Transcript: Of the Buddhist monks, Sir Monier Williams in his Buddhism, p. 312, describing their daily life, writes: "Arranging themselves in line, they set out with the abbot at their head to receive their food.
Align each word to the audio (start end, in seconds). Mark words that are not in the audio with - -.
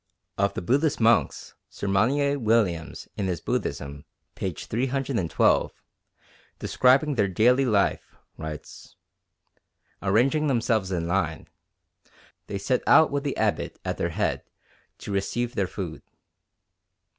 Of 0.35 0.55
the 0.55 0.63
Buddhist 0.63 0.99
monks, 0.99 1.53
Sir 1.69 1.87
Monier 1.87 2.39
Williams 2.39 3.07
in 3.17 3.27
his 3.27 3.39
Buddhism, 3.39 4.03
p. 4.33 4.51
312, 4.51 5.71
describing 6.57 7.13
their 7.13 7.27
daily 7.27 7.65
life, 7.65 8.15
writes: 8.35 8.95
"Arranging 10.01 10.47
themselves 10.47 10.91
in 10.91 11.07
line, 11.07 11.47
they 12.47 12.57
set 12.57 12.81
out 12.87 13.11
with 13.11 13.23
the 13.23 13.37
abbot 13.37 13.77
at 13.85 13.99
their 13.99 14.09
head 14.09 14.41
to 14.97 15.11
receive 15.11 15.53
their 15.53 15.67
food. 15.67 16.01